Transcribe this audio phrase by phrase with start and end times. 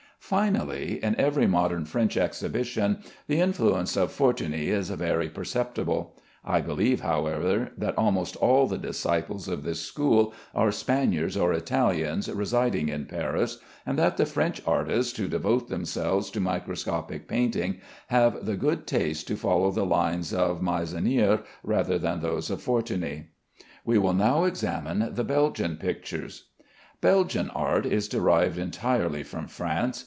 [0.23, 7.01] Finally, in every modern French exhibition the influence of Fortuny is very perceptible; I believe,
[7.01, 13.07] however, that almost all the disciples of this school are Spaniards or Italians residing in
[13.07, 18.87] Paris, and that the French artists who devote themselves to microscopic painting have the good
[18.87, 23.25] taste to follow the lines of Meissonier rather than those of Fortuny.
[23.83, 26.45] We will now examine the Belgian pictures.
[27.01, 29.97] Belgian art is derived entirely from France.